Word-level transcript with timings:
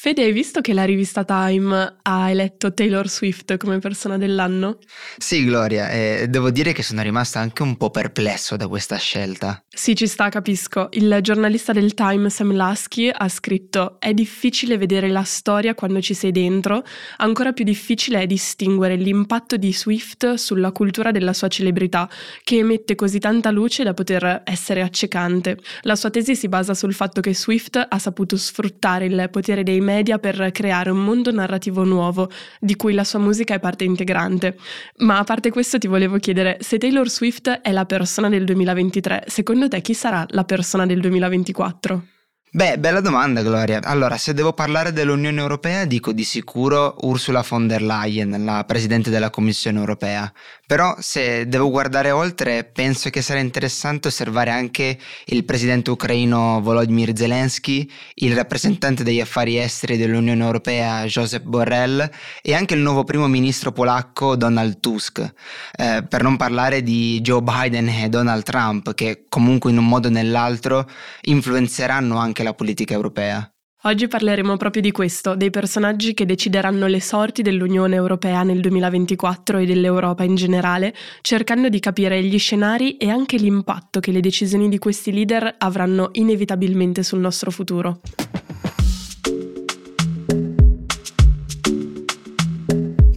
Fede, 0.00 0.22
hai 0.22 0.30
visto 0.30 0.60
che 0.60 0.74
la 0.74 0.84
rivista 0.84 1.24
Time 1.24 1.96
ha 2.02 2.30
eletto 2.30 2.72
Taylor 2.72 3.08
Swift 3.08 3.56
come 3.56 3.80
persona 3.80 4.16
dell'anno? 4.16 4.78
Sì, 5.16 5.44
Gloria, 5.44 5.90
e 5.90 6.26
devo 6.28 6.52
dire 6.52 6.72
che 6.72 6.84
sono 6.84 7.02
rimasta 7.02 7.40
anche 7.40 7.62
un 7.64 7.76
po' 7.76 7.90
perplesso 7.90 8.54
da 8.54 8.68
questa 8.68 8.96
scelta. 8.96 9.60
Sì, 9.68 9.96
ci 9.96 10.06
sta, 10.06 10.28
capisco. 10.28 10.86
Il 10.92 11.18
giornalista 11.20 11.72
del 11.72 11.94
Time, 11.94 12.30
Sam 12.30 12.54
Lasky, 12.54 13.10
ha 13.12 13.28
scritto: 13.28 13.96
È 13.98 14.14
difficile 14.14 14.78
vedere 14.78 15.08
la 15.08 15.24
storia 15.24 15.74
quando 15.74 16.00
ci 16.00 16.14
sei 16.14 16.30
dentro, 16.30 16.84
ancora 17.16 17.52
più 17.52 17.64
difficile 17.64 18.20
è 18.20 18.26
distinguere 18.26 18.94
l'impatto 18.94 19.56
di 19.56 19.72
Swift 19.72 20.34
sulla 20.34 20.70
cultura 20.70 21.10
della 21.10 21.32
sua 21.32 21.48
celebrità, 21.48 22.08
che 22.44 22.58
emette 22.58 22.94
così 22.94 23.18
tanta 23.18 23.50
luce 23.50 23.82
da 23.82 23.94
poter 23.94 24.42
essere 24.44 24.82
accecante. 24.82 25.58
La 25.82 25.96
sua 25.96 26.10
tesi 26.10 26.36
si 26.36 26.46
basa 26.46 26.74
sul 26.74 26.94
fatto 26.94 27.20
che 27.20 27.34
Swift 27.34 27.84
ha 27.88 27.98
saputo 27.98 28.36
sfruttare 28.36 29.06
il 29.06 29.28
potere 29.32 29.64
dei 29.64 29.86
media 29.88 30.18
per 30.18 30.50
creare 30.52 30.90
un 30.90 31.02
mondo 31.02 31.32
narrativo 31.32 31.82
nuovo, 31.84 32.30
di 32.60 32.76
cui 32.76 32.92
la 32.92 33.04
sua 33.04 33.18
musica 33.18 33.54
è 33.54 33.58
parte 33.58 33.84
integrante. 33.84 34.56
Ma 34.98 35.18
a 35.18 35.24
parte 35.24 35.50
questo 35.50 35.78
ti 35.78 35.86
volevo 35.86 36.18
chiedere, 36.18 36.58
se 36.60 36.76
Taylor 36.76 37.08
Swift 37.08 37.48
è 37.48 37.72
la 37.72 37.86
persona 37.86 38.28
del 38.28 38.44
2023, 38.44 39.24
secondo 39.26 39.68
te 39.68 39.80
chi 39.80 39.94
sarà 39.94 40.26
la 40.30 40.44
persona 40.44 40.84
del 40.84 41.00
2024? 41.00 42.02
Beh, 42.50 42.78
bella 42.78 43.02
domanda 43.02 43.42
Gloria. 43.42 43.82
Allora, 43.82 44.16
se 44.16 44.32
devo 44.32 44.54
parlare 44.54 44.92
dell'Unione 44.92 45.38
Europea, 45.38 45.84
dico 45.84 46.12
di 46.12 46.24
sicuro 46.24 46.96
Ursula 47.02 47.44
von 47.46 47.66
der 47.66 47.82
Leyen, 47.82 48.42
la 48.42 48.64
Presidente 48.64 49.10
della 49.10 49.28
Commissione 49.28 49.78
Europea. 49.78 50.32
Però 50.68 50.94
se 50.98 51.48
devo 51.48 51.70
guardare 51.70 52.10
oltre, 52.10 52.62
penso 52.62 53.08
che 53.08 53.22
sarà 53.22 53.40
interessante 53.40 54.08
osservare 54.08 54.50
anche 54.50 54.98
il 55.24 55.46
Presidente 55.46 55.90
ucraino 55.90 56.60
Volodymyr 56.60 57.16
Zelensky, 57.16 57.90
il 58.16 58.34
rappresentante 58.34 59.02
degli 59.02 59.18
affari 59.18 59.56
esteri 59.56 59.96
dell'Unione 59.96 60.44
Europea 60.44 61.06
Josep 61.06 61.44
Borrell 61.44 62.10
e 62.42 62.52
anche 62.52 62.74
il 62.74 62.80
nuovo 62.80 63.04
primo 63.04 63.28
ministro 63.28 63.72
polacco 63.72 64.36
Donald 64.36 64.78
Tusk. 64.78 65.32
Eh, 65.74 66.04
per 66.06 66.22
non 66.22 66.36
parlare 66.36 66.82
di 66.82 67.18
Joe 67.22 67.40
Biden 67.40 67.88
e 67.88 68.10
Donald 68.10 68.42
Trump, 68.42 68.92
che 68.92 69.24
comunque 69.26 69.70
in 69.70 69.78
un 69.78 69.88
modo 69.88 70.08
o 70.08 70.10
nell'altro 70.10 70.86
influenzeranno 71.22 72.18
anche 72.18 72.42
la 72.42 72.52
politica 72.52 72.92
europea. 72.92 73.50
Oggi 73.82 74.08
parleremo 74.08 74.56
proprio 74.56 74.82
di 74.82 74.90
questo, 74.90 75.36
dei 75.36 75.50
personaggi 75.50 76.12
che 76.12 76.26
decideranno 76.26 76.88
le 76.88 77.00
sorti 77.00 77.42
dell'Unione 77.42 77.94
Europea 77.94 78.42
nel 78.42 78.60
2024 78.60 79.58
e 79.58 79.66
dell'Europa 79.66 80.24
in 80.24 80.34
generale, 80.34 80.92
cercando 81.20 81.68
di 81.68 81.78
capire 81.78 82.20
gli 82.24 82.38
scenari 82.40 82.96
e 82.96 83.08
anche 83.08 83.36
l'impatto 83.36 84.00
che 84.00 84.10
le 84.10 84.18
decisioni 84.18 84.68
di 84.68 84.78
questi 84.78 85.12
leader 85.12 85.54
avranno 85.58 86.08
inevitabilmente 86.14 87.04
sul 87.04 87.20
nostro 87.20 87.52
futuro. 87.52 88.00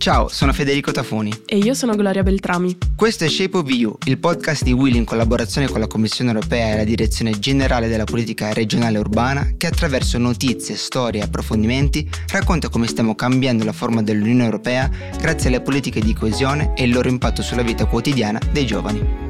Ciao, 0.01 0.29
sono 0.29 0.51
Federico 0.51 0.91
Tafoni. 0.91 1.43
E 1.45 1.57
io 1.57 1.75
sono 1.75 1.93
Gloria 1.93 2.23
Beltrami. 2.23 2.75
Questo 2.95 3.23
è 3.23 3.29
Shape 3.29 3.57
of 3.57 3.69
You, 3.69 3.95
il 4.05 4.17
podcast 4.17 4.63
di 4.63 4.71
Will 4.71 4.95
in 4.95 5.05
collaborazione 5.05 5.67
con 5.67 5.79
la 5.79 5.85
Commissione 5.85 6.31
europea 6.31 6.73
e 6.73 6.77
la 6.77 6.83
Direzione 6.83 7.37
Generale 7.37 7.87
della 7.87 8.05
Politica 8.05 8.51
Regionale 8.51 8.97
Urbana, 8.97 9.51
che 9.57 9.67
attraverso 9.67 10.17
notizie, 10.17 10.75
storie 10.75 11.21
e 11.21 11.25
approfondimenti 11.25 12.09
racconta 12.31 12.69
come 12.69 12.87
stiamo 12.87 13.13
cambiando 13.13 13.63
la 13.63 13.73
forma 13.73 14.01
dell'Unione 14.01 14.45
Europea 14.45 14.89
grazie 15.19 15.49
alle 15.49 15.61
politiche 15.61 15.99
di 15.99 16.15
coesione 16.15 16.73
e 16.75 16.85
il 16.85 16.93
loro 16.93 17.07
impatto 17.07 17.43
sulla 17.43 17.61
vita 17.61 17.85
quotidiana 17.85 18.39
dei 18.51 18.65
giovani. 18.65 19.29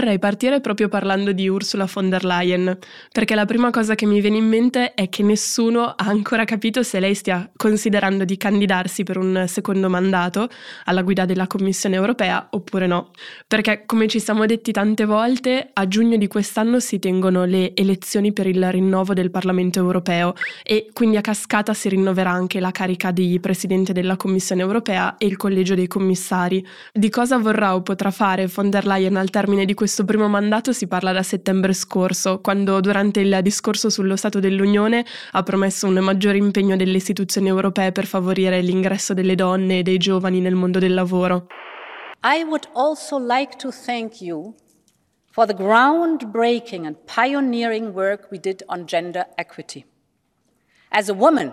Vorrei 0.00 0.18
partire 0.18 0.60
proprio 0.60 0.88
parlando 0.88 1.32
di 1.32 1.46
Ursula 1.46 1.86
von 1.92 2.08
der 2.08 2.24
Leyen, 2.24 2.78
perché 3.12 3.34
la 3.34 3.44
prima 3.44 3.68
cosa 3.68 3.94
che 3.94 4.06
mi 4.06 4.22
viene 4.22 4.38
in 4.38 4.48
mente 4.48 4.94
è 4.94 5.10
che 5.10 5.22
nessuno 5.22 5.88
ha 5.88 6.06
ancora 6.06 6.46
capito 6.46 6.82
se 6.82 7.00
lei 7.00 7.14
stia 7.14 7.50
considerando 7.54 8.24
di 8.24 8.38
candidarsi 8.38 9.02
per 9.02 9.18
un 9.18 9.44
secondo 9.46 9.90
mandato 9.90 10.48
alla 10.86 11.02
guida 11.02 11.26
della 11.26 11.46
Commissione 11.46 11.96
europea 11.96 12.46
oppure 12.48 12.86
no. 12.86 13.10
Perché, 13.46 13.82
come 13.84 14.08
ci 14.08 14.20
siamo 14.20 14.46
detti 14.46 14.72
tante 14.72 15.04
volte, 15.04 15.68
a 15.70 15.86
giugno 15.86 16.16
di 16.16 16.28
quest'anno 16.28 16.80
si 16.80 16.98
tengono 16.98 17.44
le 17.44 17.74
elezioni 17.74 18.32
per 18.32 18.46
il 18.46 18.72
rinnovo 18.72 19.12
del 19.12 19.30
Parlamento 19.30 19.80
europeo 19.80 20.32
e 20.62 20.88
quindi 20.94 21.18
a 21.18 21.20
cascata 21.20 21.74
si 21.74 21.90
rinnoverà 21.90 22.30
anche 22.30 22.58
la 22.58 22.70
carica 22.70 23.10
di 23.10 23.38
Presidente 23.38 23.92
della 23.92 24.16
Commissione 24.16 24.62
europea 24.62 25.18
e 25.18 25.26
il 25.26 25.36
Collegio 25.36 25.74
dei 25.74 25.88
Commissari. 25.88 26.66
Di 26.90 27.10
cosa 27.10 27.36
vorrà 27.36 27.74
o 27.74 27.82
potrà 27.82 28.10
fare 28.10 28.46
von 28.46 28.70
der 28.70 28.86
Leyen 28.86 29.16
al 29.16 29.28
termine 29.28 29.66
di 29.66 29.70
di 29.70 29.74
questo 29.90 30.04
primo 30.04 30.28
mandato 30.28 30.72
si 30.72 30.86
parla 30.86 31.10
da 31.10 31.24
settembre 31.24 31.72
scorso, 31.72 32.40
quando 32.40 32.78
durante 32.78 33.18
il 33.18 33.40
discorso 33.42 33.90
sullo 33.90 34.14
Stato 34.14 34.38
dell'Unione 34.38 35.04
ha 35.32 35.42
promesso 35.42 35.88
un 35.88 35.94
maggiore 35.94 36.36
impegno 36.36 36.76
delle 36.76 36.96
istituzioni 36.96 37.48
europee 37.48 37.90
per 37.90 38.06
favorire 38.06 38.60
l'ingresso 38.60 39.14
delle 39.14 39.34
donne 39.34 39.78
e 39.78 39.82
dei 39.82 39.98
giovani 39.98 40.38
nel 40.38 40.54
mondo 40.54 40.78
del 40.78 40.94
lavoro. 40.94 41.48
I 42.22 42.44
would 42.44 42.68
also 42.72 43.18
like 43.18 43.56
to 43.56 43.72
thank 43.72 44.20
you 44.20 44.54
for 45.32 45.44
the 45.44 45.54
groundbreaking 45.54 46.86
and 46.86 46.94
pioneering 47.12 47.92
work 47.92 48.28
we 48.30 48.38
did 48.38 48.62
on 48.68 48.86
gender 48.86 49.26
equity. 49.34 49.84
As 50.90 51.08
a 51.08 51.14
woman, 51.14 51.52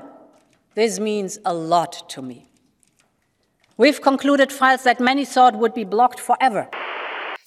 this 0.76 1.00
means 1.00 1.40
a 1.44 1.54
lot 1.54 2.08
to 2.14 2.22
me. 2.22 2.46
We've 3.78 4.00
concluded 4.00 4.52
files 4.52 4.84
that 4.84 5.00
many 5.00 5.26
thought 5.26 5.58
would 5.58 5.74
be 5.74 5.86
blocked 5.86 6.20
forever. 6.20 6.70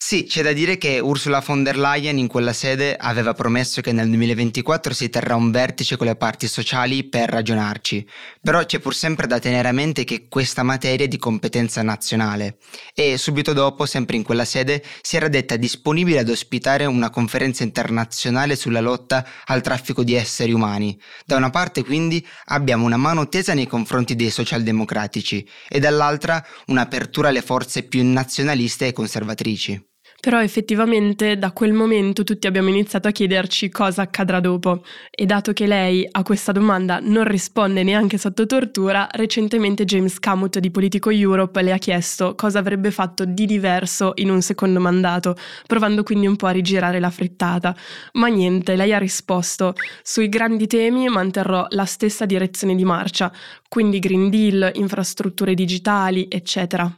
Sì, 0.03 0.25
c'è 0.25 0.43
da 0.43 0.55
dire 0.55 0.79
che 0.79 0.99
Ursula 0.99 1.41
von 1.47 1.63
der 1.63 1.77
Leyen 1.77 2.17
in 2.17 2.27
quella 2.27 2.55
sede 2.55 2.97
aveva 2.97 3.35
promesso 3.35 3.83
che 3.83 3.93
nel 3.93 4.09
2024 4.09 4.95
si 4.95 5.11
terrà 5.11 5.37
un 5.37 5.51
vertice 5.51 5.99
con 5.99 6.07
le 6.07 6.17
parti 6.17 6.49
sociali 6.49 7.05
per 7.05 7.29
ragionarci, 7.29 8.09
però 8.41 8.65
c'è 8.65 8.79
pur 8.79 8.95
sempre 8.95 9.27
da 9.27 9.39
tenere 9.39 9.69
a 9.69 9.73
mente 9.73 10.05
che 10.05 10.27
questa 10.27 10.63
materia 10.63 11.05
è 11.05 11.09
di 11.09 11.19
competenza 11.19 11.83
nazionale 11.83 12.57
e 12.95 13.19
subito 13.19 13.53
dopo, 13.53 13.85
sempre 13.85 14.17
in 14.17 14.23
quella 14.23 14.47
sede, 14.47 14.83
si 15.03 15.17
era 15.17 15.29
detta 15.29 15.57
disponibile 15.57 16.21
ad 16.21 16.31
ospitare 16.31 16.87
una 16.87 17.11
conferenza 17.11 17.63
internazionale 17.63 18.57
sulla 18.57 18.81
lotta 18.81 19.25
al 19.45 19.61
traffico 19.61 20.03
di 20.03 20.15
esseri 20.15 20.53
umani. 20.53 20.99
Da 21.27 21.37
una 21.37 21.51
parte 21.51 21.85
quindi 21.85 22.27
abbiamo 22.47 22.87
una 22.87 22.97
mano 22.97 23.29
tesa 23.29 23.53
nei 23.53 23.67
confronti 23.67 24.17
dei 24.17 24.31
socialdemocratici 24.31 25.47
e 25.69 25.79
dall'altra 25.79 26.45
un'apertura 26.69 27.29
alle 27.29 27.43
forze 27.43 27.83
più 27.83 28.03
nazionaliste 28.03 28.87
e 28.87 28.93
conservatrici. 28.95 29.89
Però 30.21 30.43
effettivamente 30.43 31.39
da 31.39 31.51
quel 31.53 31.73
momento 31.73 32.25
tutti 32.25 32.47
abbiamo 32.47 32.69
iniziato 32.69 33.09
a 33.09 33.11
chiederci 33.11 33.71
cosa 33.71 34.03
accadrà 34.03 34.39
dopo 34.39 34.85
e 35.11 35.25
dato 35.25 35.55
che 35.55 35.67
lei 35.67 36.07
a 36.11 36.23
questa 36.23 36.53
domanda 36.53 36.99
non 37.01 37.25
risponde 37.25 37.83
neanche 37.83 38.19
sotto 38.19 38.45
tortura, 38.45 39.09
recentemente 39.13 39.87
James 39.87 40.19
Camut 40.19 40.59
di 40.59 40.71
Politico 40.71 41.09
Europe 41.09 41.63
le 41.63 41.73
ha 41.73 41.79
chiesto 41.79 42.35
cosa 42.35 42.59
avrebbe 42.59 42.91
fatto 42.91 43.25
di 43.25 43.47
diverso 43.47 44.13
in 44.17 44.29
un 44.29 44.43
secondo 44.43 44.79
mandato, 44.79 45.37
provando 45.67 46.03
quindi 46.03 46.27
un 46.27 46.37
po' 46.37 46.49
a 46.49 46.51
rigirare 46.51 47.01
la 47.01 47.11
frittata. 47.11 47.75
Ma 48.13 48.27
niente, 48.27 48.77
lei 48.77 48.93
ha 48.93 48.99
risposto 48.99 49.73
sui 50.03 50.29
grandi 50.29 50.67
temi 50.67 51.09
manterrò 51.09 51.65
la 51.71 51.87
stessa 51.87 52.27
direzione 52.27 52.75
di 52.75 52.85
marcia, 52.85 53.33
quindi 53.69 53.99
Green 53.99 54.29
Deal, 54.29 54.71
infrastrutture 54.75 55.55
digitali, 55.55 56.27
eccetera. 56.29 56.93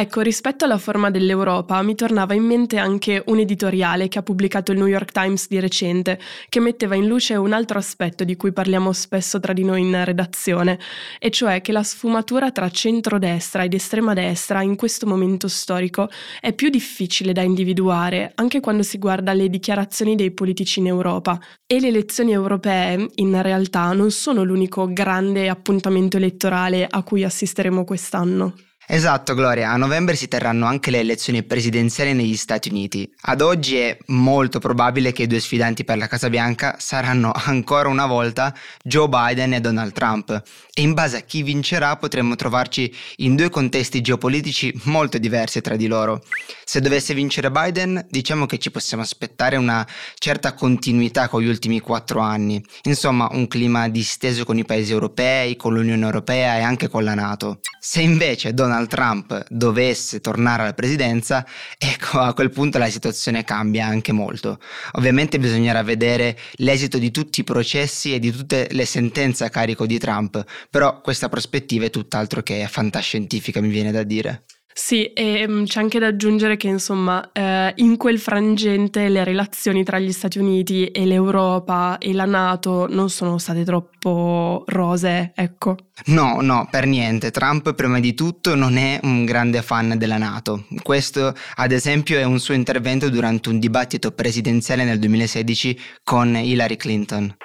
Ecco, 0.00 0.22
rispetto 0.22 0.64
alla 0.64 0.78
forma 0.78 1.10
dell'Europa 1.10 1.82
mi 1.82 1.94
tornava 1.94 2.32
in 2.32 2.42
mente 2.42 2.78
anche 2.78 3.22
un 3.26 3.38
editoriale 3.38 4.08
che 4.08 4.18
ha 4.18 4.22
pubblicato 4.22 4.72
il 4.72 4.78
New 4.78 4.86
York 4.86 5.12
Times 5.12 5.46
di 5.46 5.60
recente, 5.60 6.18
che 6.48 6.58
metteva 6.58 6.94
in 6.94 7.06
luce 7.06 7.34
un 7.34 7.52
altro 7.52 7.76
aspetto 7.76 8.24
di 8.24 8.34
cui 8.34 8.50
parliamo 8.50 8.94
spesso 8.94 9.38
tra 9.40 9.52
di 9.52 9.62
noi 9.62 9.82
in 9.82 10.02
redazione, 10.02 10.78
e 11.18 11.30
cioè 11.30 11.60
che 11.60 11.72
la 11.72 11.82
sfumatura 11.82 12.50
tra 12.50 12.70
centrodestra 12.70 13.62
ed 13.62 13.74
estrema 13.74 14.14
destra 14.14 14.62
in 14.62 14.74
questo 14.74 15.04
momento 15.04 15.48
storico 15.48 16.08
è 16.40 16.54
più 16.54 16.70
difficile 16.70 17.34
da 17.34 17.42
individuare 17.42 18.32
anche 18.36 18.60
quando 18.60 18.82
si 18.82 18.96
guarda 18.96 19.34
le 19.34 19.50
dichiarazioni 19.50 20.16
dei 20.16 20.30
politici 20.30 20.78
in 20.78 20.86
Europa. 20.86 21.38
E 21.66 21.78
le 21.78 21.88
elezioni 21.88 22.32
europee, 22.32 23.06
in 23.16 23.42
realtà, 23.42 23.92
non 23.92 24.10
sono 24.10 24.44
l'unico 24.44 24.90
grande 24.90 25.50
appuntamento 25.50 26.16
elettorale 26.16 26.86
a 26.88 27.02
cui 27.02 27.22
assisteremo 27.22 27.84
quest'anno. 27.84 28.54
Esatto, 28.92 29.34
Gloria, 29.34 29.70
a 29.70 29.76
novembre 29.76 30.16
si 30.16 30.26
terranno 30.26 30.66
anche 30.66 30.90
le 30.90 30.98
elezioni 30.98 31.44
presidenziali 31.44 32.12
negli 32.12 32.34
Stati 32.34 32.70
Uniti. 32.70 33.08
Ad 33.20 33.40
oggi 33.40 33.76
è 33.76 33.96
molto 34.06 34.58
probabile 34.58 35.12
che 35.12 35.22
i 35.22 35.26
due 35.28 35.38
sfidanti 35.38 35.84
per 35.84 35.96
la 35.96 36.08
Casa 36.08 36.28
Bianca 36.28 36.74
saranno 36.80 37.30
ancora 37.46 37.88
una 37.88 38.06
volta 38.06 38.52
Joe 38.82 39.06
Biden 39.08 39.54
e 39.54 39.60
Donald 39.60 39.92
Trump. 39.92 40.42
E 40.74 40.82
in 40.82 40.94
base 40.94 41.18
a 41.18 41.20
chi 41.20 41.44
vincerà 41.44 41.96
potremmo 41.98 42.34
trovarci 42.34 42.92
in 43.18 43.36
due 43.36 43.48
contesti 43.48 44.00
geopolitici 44.00 44.72
molto 44.86 45.18
diversi 45.18 45.60
tra 45.60 45.76
di 45.76 45.86
loro. 45.86 46.24
Se 46.64 46.80
dovesse 46.80 47.14
vincere 47.14 47.50
Biden, 47.50 48.06
diciamo 48.08 48.46
che 48.46 48.58
ci 48.58 48.72
possiamo 48.72 49.04
aspettare 49.04 49.56
una 49.56 49.86
certa 50.18 50.52
continuità 50.54 51.28
con 51.28 51.42
gli 51.42 51.48
ultimi 51.48 51.78
quattro 51.78 52.20
anni. 52.20 52.64
Insomma, 52.82 53.28
un 53.30 53.46
clima 53.46 53.88
disteso 53.88 54.44
con 54.44 54.58
i 54.58 54.64
paesi 54.64 54.90
europei, 54.90 55.54
con 55.54 55.74
l'Unione 55.74 56.04
Europea 56.04 56.58
e 56.58 56.62
anche 56.62 56.88
con 56.88 57.04
la 57.04 57.14
Nato. 57.14 57.60
Se 57.78 58.00
invece 58.00 58.54
Donald 58.54 58.79
Donald 58.80 58.88
Trump 58.88 59.46
dovesse 59.48 60.20
tornare 60.20 60.62
alla 60.62 60.72
presidenza, 60.72 61.46
ecco 61.76 62.18
a 62.18 62.32
quel 62.32 62.50
punto 62.50 62.78
la 62.78 62.88
situazione 62.88 63.44
cambia 63.44 63.86
anche 63.86 64.12
molto. 64.12 64.58
Ovviamente 64.92 65.38
bisognerà 65.38 65.82
vedere 65.82 66.38
l'esito 66.54 66.98
di 66.98 67.10
tutti 67.10 67.40
i 67.40 67.44
processi 67.44 68.14
e 68.14 68.18
di 68.18 68.30
tutte 68.30 68.68
le 68.70 68.86
sentenze 68.86 69.44
a 69.44 69.50
carico 69.50 69.86
di 69.86 69.98
Trump, 69.98 70.42
però 70.70 71.00
questa 71.00 71.28
prospettiva 71.28 71.84
è 71.84 71.90
tutt'altro 71.90 72.42
che 72.42 72.66
fantascientifica, 72.68 73.60
mi 73.60 73.68
viene 73.68 73.92
da 73.92 74.02
dire. 74.02 74.44
Sì, 74.72 75.12
e 75.12 75.44
um, 75.46 75.64
c'è 75.64 75.80
anche 75.80 75.98
da 75.98 76.06
aggiungere 76.06 76.56
che 76.56 76.68
insomma 76.68 77.30
eh, 77.32 77.72
in 77.76 77.96
quel 77.96 78.18
frangente 78.18 79.08
le 79.08 79.24
relazioni 79.24 79.82
tra 79.84 79.98
gli 79.98 80.12
Stati 80.12 80.38
Uniti 80.38 80.86
e 80.86 81.06
l'Europa 81.06 81.98
e 81.98 82.12
la 82.12 82.24
Nato 82.24 82.86
non 82.88 83.10
sono 83.10 83.38
state 83.38 83.64
troppo 83.64 84.64
rose, 84.66 85.32
ecco. 85.34 85.76
No, 86.06 86.40
no, 86.40 86.68
per 86.70 86.86
niente. 86.86 87.30
Trump 87.30 87.74
prima 87.74 88.00
di 88.00 88.14
tutto 88.14 88.54
non 88.54 88.76
è 88.76 89.00
un 89.02 89.24
grande 89.24 89.60
fan 89.62 89.98
della 89.98 90.18
Nato. 90.18 90.66
Questo 90.82 91.34
ad 91.56 91.72
esempio 91.72 92.18
è 92.18 92.24
un 92.24 92.38
suo 92.38 92.54
intervento 92.54 93.10
durante 93.10 93.48
un 93.48 93.58
dibattito 93.58 94.12
presidenziale 94.12 94.84
nel 94.84 94.98
2016 94.98 95.78
con 96.04 96.36
Hillary 96.36 96.76
Clinton. 96.76 97.36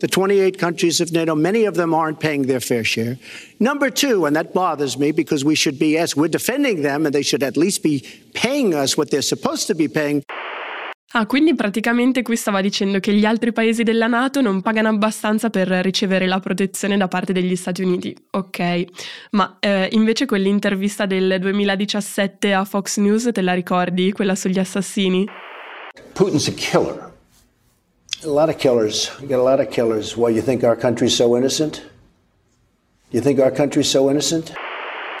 The 0.00 0.08
28 0.08 0.58
countries 0.58 1.00
of 1.00 1.12
NATO, 1.12 1.34
many 1.34 1.66
of 1.66 1.74
them 1.74 1.92
aren't 1.92 2.20
paying 2.20 2.46
their 2.46 2.60
fair 2.60 2.84
share. 2.84 3.18
Number 3.58 3.90
two, 3.90 4.24
and 4.24 4.34
that 4.34 4.54
bothers 4.54 4.96
me 4.96 5.12
because 5.12 5.44
we 5.44 5.54
should 5.54 5.78
be, 5.78 5.92
yes, 5.92 6.16
we're 6.16 6.28
defending 6.28 6.82
them 6.82 7.04
and 7.04 7.14
they 7.14 7.22
should 7.22 7.42
at 7.42 7.58
least 7.58 7.82
be 7.82 8.02
paying 8.32 8.74
us 8.74 8.96
what 8.96 9.10
they're 9.10 9.20
supposed 9.20 9.66
to 9.66 9.74
be 9.74 9.88
paying. 9.88 10.22
Ah, 11.12 11.26
quindi 11.26 11.54
praticamente 11.54 12.22
qui 12.22 12.36
stava 12.36 12.60
dicendo 12.60 13.00
che 13.00 13.12
gli 13.12 13.24
altri 13.24 13.52
paesi 13.52 13.82
della 13.82 14.06
Nato 14.06 14.40
non 14.40 14.62
pagano 14.62 14.88
abbastanza 14.88 15.50
per 15.50 15.68
ricevere 15.68 16.26
la 16.26 16.38
protezione 16.38 16.96
da 16.96 17.08
parte 17.08 17.32
degli 17.32 17.56
Stati 17.56 17.82
Uniti. 17.82 18.16
Ok, 18.30 18.84
ma 19.32 19.56
eh, 19.58 19.88
invece 19.90 20.24
quell'intervista 20.24 21.06
del 21.06 21.38
2017 21.40 22.54
a 22.54 22.64
Fox 22.64 22.98
News 22.98 23.28
te 23.32 23.42
la 23.42 23.54
ricordi? 23.54 24.12
Quella 24.12 24.36
sugli 24.36 24.60
assassini? 24.60 25.26
Putin's 26.14 26.46
a 26.46 26.52
killer. 26.52 27.09
A 28.22 28.28
lot 28.28 28.50
of 28.50 28.56
killers. 28.56 29.10
We 29.18 29.26
got 29.26 29.38
a 29.38 29.42
lot 29.42 29.60
of 29.60 29.68
killers. 29.68 30.14
Why 30.14 30.30
you 30.30 30.42
think 30.42 30.62
our 30.62 30.76
country's 30.76 31.14
so 31.14 31.38
innocent? 31.38 31.82
You 33.10 33.22
think 33.22 33.40
our 33.40 33.50
country's 33.50 33.88
so 33.88 34.10
innocent? 34.10 34.52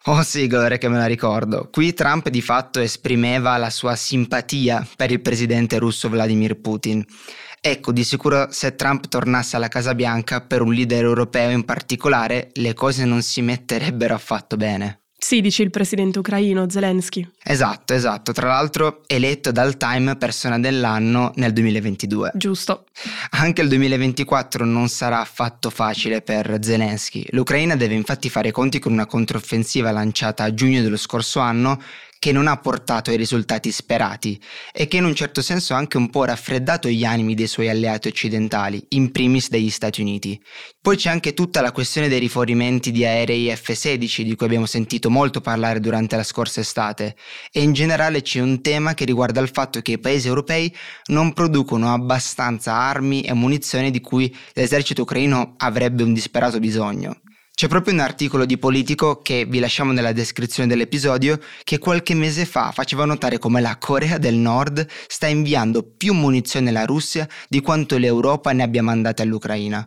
Oh 0.04 0.22
Gore, 0.48 0.76
che 0.76 0.88
me 0.88 0.98
la 0.98 1.06
ricordo. 1.06 1.70
Qui 1.72 1.94
Trump 1.94 2.28
di 2.28 2.42
fatto 2.42 2.78
esprimeva 2.78 3.56
la 3.56 3.70
sua 3.70 3.96
simpatia 3.96 4.86
per 4.96 5.10
il 5.10 5.20
presidente 5.22 5.78
russo 5.78 6.10
Vladimir 6.10 6.60
Putin. 6.60 7.02
Ecco, 7.58 7.90
di 7.92 8.04
sicuro 8.04 8.48
se 8.50 8.74
Trump 8.74 9.08
tornasse 9.08 9.56
alla 9.56 9.68
Casa 9.68 9.94
Bianca, 9.94 10.42
per 10.42 10.60
un 10.60 10.72
leader 10.72 11.04
europeo 11.04 11.48
in 11.50 11.64
particolare, 11.64 12.50
le 12.54 12.74
cose 12.74 13.06
non 13.06 13.22
si 13.22 13.40
metterebbero 13.40 14.12
affatto 14.12 14.56
bene. 14.56 14.99
Sì, 15.22 15.42
dici 15.42 15.60
il 15.60 15.70
presidente 15.70 16.18
ucraino 16.18 16.68
Zelensky. 16.70 17.28
Esatto, 17.44 17.92
esatto. 17.92 18.32
Tra 18.32 18.48
l'altro 18.48 19.02
eletto 19.06 19.52
dal 19.52 19.76
Time 19.76 20.16
persona 20.16 20.58
dell'anno 20.58 21.30
nel 21.34 21.52
2022. 21.52 22.32
Giusto. 22.34 22.86
Anche 23.32 23.60
il 23.60 23.68
2024 23.68 24.64
non 24.64 24.88
sarà 24.88 25.20
affatto 25.20 25.68
facile 25.68 26.22
per 26.22 26.58
Zelensky. 26.62 27.26
L'Ucraina 27.30 27.76
deve 27.76 27.94
infatti 27.94 28.30
fare 28.30 28.48
i 28.48 28.52
conti 28.52 28.78
con 28.78 28.92
una 28.92 29.06
controffensiva 29.06 29.90
lanciata 29.90 30.42
a 30.44 30.54
giugno 30.54 30.80
dello 30.80 30.96
scorso 30.96 31.38
anno 31.38 31.78
che 32.20 32.32
non 32.32 32.48
ha 32.48 32.58
portato 32.58 33.08
ai 33.08 33.16
risultati 33.16 33.72
sperati 33.72 34.38
e 34.72 34.86
che 34.86 34.98
in 34.98 35.04
un 35.06 35.14
certo 35.14 35.40
senso 35.40 35.72
ha 35.72 35.78
anche 35.78 35.96
un 35.96 36.10
po' 36.10 36.26
raffreddato 36.26 36.86
gli 36.86 37.02
animi 37.02 37.34
dei 37.34 37.46
suoi 37.46 37.70
alleati 37.70 38.08
occidentali, 38.08 38.84
in 38.90 39.10
primis 39.10 39.48
degli 39.48 39.70
Stati 39.70 40.02
Uniti. 40.02 40.38
Poi 40.82 40.96
c'è 40.96 41.08
anche 41.08 41.32
tutta 41.32 41.62
la 41.62 41.72
questione 41.72 42.08
dei 42.08 42.18
rifornimenti 42.18 42.90
di 42.90 43.06
aerei 43.06 43.50
F-16 43.56 44.20
di 44.20 44.36
cui 44.36 44.44
abbiamo 44.44 44.66
sentito 44.66 45.08
molto 45.08 45.40
parlare 45.40 45.80
durante 45.80 46.14
la 46.14 46.22
scorsa 46.22 46.60
estate 46.60 47.16
e 47.50 47.62
in 47.62 47.72
generale 47.72 48.20
c'è 48.20 48.40
un 48.40 48.60
tema 48.60 48.92
che 48.92 49.06
riguarda 49.06 49.40
il 49.40 49.48
fatto 49.48 49.80
che 49.80 49.92
i 49.92 49.98
paesi 49.98 50.28
europei 50.28 50.74
non 51.06 51.32
producono 51.32 51.90
abbastanza 51.90 52.74
armi 52.74 53.22
e 53.22 53.32
munizioni 53.32 53.90
di 53.90 54.02
cui 54.02 54.34
l'esercito 54.52 55.02
ucraino 55.02 55.54
avrebbe 55.56 56.02
un 56.02 56.12
disperato 56.12 56.58
bisogno. 56.58 57.18
C'è 57.60 57.68
proprio 57.68 57.92
un 57.92 58.00
articolo 58.00 58.46
di 58.46 58.56
Politico 58.56 59.20
che 59.20 59.44
vi 59.44 59.58
lasciamo 59.58 59.92
nella 59.92 60.12
descrizione 60.12 60.66
dell'episodio 60.66 61.38
che 61.62 61.76
qualche 61.76 62.14
mese 62.14 62.46
fa 62.46 62.72
faceva 62.72 63.04
notare 63.04 63.38
come 63.38 63.60
la 63.60 63.76
Corea 63.76 64.16
del 64.16 64.36
Nord 64.36 64.86
sta 65.06 65.26
inviando 65.26 65.82
più 65.82 66.14
munizioni 66.14 66.70
alla 66.70 66.86
Russia 66.86 67.28
di 67.50 67.60
quanto 67.60 67.98
l'Europa 67.98 68.52
ne 68.52 68.62
abbia 68.62 68.82
mandate 68.82 69.20
all'Ucraina. 69.20 69.86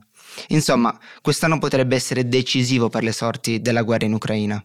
Insomma, 0.50 0.96
quest'anno 1.20 1.58
potrebbe 1.58 1.96
essere 1.96 2.28
decisivo 2.28 2.90
per 2.90 3.02
le 3.02 3.12
sorti 3.12 3.60
della 3.60 3.82
guerra 3.82 4.06
in 4.06 4.14
Ucraina. 4.14 4.64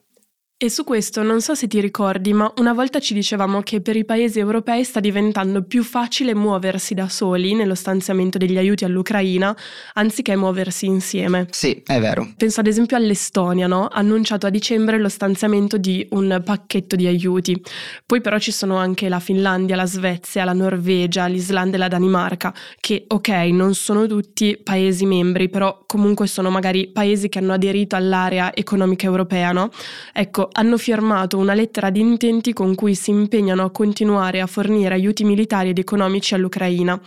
E 0.60 0.70
su 0.70 0.82
questo 0.82 1.22
non 1.22 1.40
so 1.40 1.54
se 1.54 1.68
ti 1.68 1.80
ricordi, 1.80 2.32
ma 2.32 2.52
una 2.56 2.72
volta 2.72 2.98
ci 2.98 3.14
dicevamo 3.14 3.62
che 3.62 3.80
per 3.80 3.94
i 3.94 4.04
paesi 4.04 4.40
europei 4.40 4.82
sta 4.82 4.98
diventando 4.98 5.62
più 5.62 5.84
facile 5.84 6.34
muoversi 6.34 6.94
da 6.94 7.08
soli 7.08 7.54
nello 7.54 7.76
stanziamento 7.76 8.38
degli 8.38 8.58
aiuti 8.58 8.84
all'Ucraina, 8.84 9.56
anziché 9.92 10.34
muoversi 10.34 10.86
insieme. 10.86 11.46
Sì, 11.50 11.80
è 11.86 12.00
vero. 12.00 12.32
Penso 12.36 12.58
ad 12.58 12.66
esempio 12.66 12.96
all'Estonia, 12.96 13.68
no? 13.68 13.86
Ha 13.86 14.00
annunciato 14.00 14.48
a 14.48 14.50
dicembre 14.50 14.98
lo 14.98 15.08
stanziamento 15.08 15.76
di 15.78 16.04
un 16.10 16.42
pacchetto 16.44 16.96
di 16.96 17.06
aiuti. 17.06 17.62
Poi 18.04 18.20
però 18.20 18.40
ci 18.40 18.50
sono 18.50 18.78
anche 18.78 19.08
la 19.08 19.20
Finlandia, 19.20 19.76
la 19.76 19.86
Svezia, 19.86 20.42
la 20.42 20.54
Norvegia, 20.54 21.26
l'Islanda 21.26 21.76
e 21.76 21.78
la 21.78 21.86
Danimarca, 21.86 22.52
che 22.80 23.04
ok, 23.06 23.28
non 23.52 23.74
sono 23.74 24.08
tutti 24.08 24.58
paesi 24.60 25.06
membri, 25.06 25.48
però 25.50 25.84
comunque 25.86 26.26
sono 26.26 26.50
magari 26.50 26.88
paesi 26.88 27.28
che 27.28 27.38
hanno 27.38 27.52
aderito 27.52 27.94
all'area 27.94 28.52
economica 28.52 29.06
europea, 29.06 29.52
no? 29.52 29.70
Ecco, 30.12 30.46
hanno 30.52 30.78
firmato 30.78 31.38
una 31.38 31.54
lettera 31.54 31.90
di 31.90 32.00
intenti 32.00 32.52
con 32.52 32.74
cui 32.74 32.94
si 32.94 33.10
impegnano 33.10 33.64
a 33.64 33.70
continuare 33.70 34.40
a 34.40 34.46
fornire 34.46 34.94
aiuti 34.94 35.24
militari 35.24 35.70
ed 35.70 35.78
economici 35.78 36.34
all'Ucraina. 36.34 37.00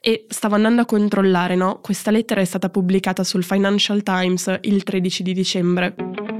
E 0.00 0.26
stavo 0.28 0.54
andando 0.54 0.82
a 0.82 0.86
controllare, 0.86 1.54
no? 1.54 1.80
Questa 1.80 2.10
lettera 2.10 2.40
è 2.40 2.44
stata 2.44 2.68
pubblicata 2.68 3.24
sul 3.24 3.44
Financial 3.44 4.02
Times 4.02 4.58
il 4.62 4.82
13 4.82 5.22
di 5.22 5.34
dicembre. 5.34 6.37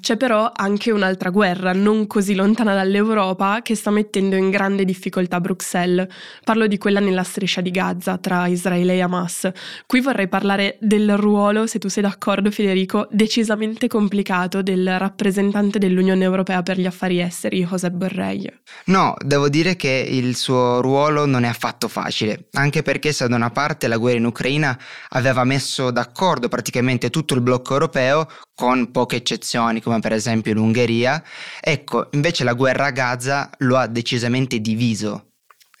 C'è 0.00 0.16
però 0.16 0.52
anche 0.54 0.90
un'altra 0.90 1.30
guerra, 1.30 1.72
non 1.72 2.06
così 2.06 2.34
lontana 2.34 2.74
dall'Europa, 2.74 3.60
che 3.62 3.74
sta 3.74 3.90
mettendo 3.90 4.36
in 4.36 4.50
grande 4.50 4.84
difficoltà 4.84 5.40
Bruxelles. 5.40 6.06
Parlo 6.44 6.66
di 6.66 6.78
quella 6.78 7.00
nella 7.00 7.22
striscia 7.22 7.60
di 7.60 7.70
Gaza, 7.70 8.18
tra 8.18 8.46
Israele 8.46 8.94
e 8.94 9.00
Hamas. 9.00 9.50
Qui 9.86 10.00
vorrei 10.00 10.28
parlare 10.28 10.76
del 10.80 11.16
ruolo, 11.16 11.66
se 11.66 11.78
tu 11.78 11.88
sei 11.88 12.02
d'accordo 12.02 12.50
Federico, 12.50 13.08
decisamente 13.10 13.88
complicato 13.88 14.62
del 14.62 14.98
rappresentante 14.98 15.78
dell'Unione 15.78 16.24
Europea 16.24 16.62
per 16.62 16.78
gli 16.78 16.86
affari 16.86 17.20
esteri, 17.20 17.64
Josep 17.64 17.92
Borrell. 17.92 18.60
No, 18.86 19.14
devo 19.24 19.48
dire 19.48 19.76
che 19.76 20.06
il 20.08 20.36
suo 20.36 20.80
ruolo 20.80 21.26
non 21.26 21.44
è 21.44 21.48
affatto 21.48 21.88
facile, 21.88 22.48
anche 22.52 22.82
perché 22.82 23.12
se 23.12 23.28
da 23.28 23.36
una 23.36 23.50
parte 23.50 23.88
la 23.88 23.96
guerra 23.96 24.18
in 24.18 24.24
Ucraina 24.26 24.78
aveva 25.10 25.44
messo 25.44 25.90
d'accordo 25.90 26.48
praticamente 26.48 27.10
tutto 27.10 27.34
il 27.34 27.40
blocco 27.40 27.72
europeo, 27.72 28.26
con 28.54 28.90
poche 28.90 29.16
eccezioni 29.16 29.80
come 29.88 30.00
per 30.00 30.12
esempio 30.12 30.52
l'Ungheria, 30.54 31.22
ecco 31.60 32.08
invece 32.12 32.44
la 32.44 32.52
guerra 32.52 32.86
a 32.86 32.90
Gaza 32.90 33.50
lo 33.58 33.76
ha 33.76 33.86
decisamente 33.86 34.60
diviso 34.60 35.27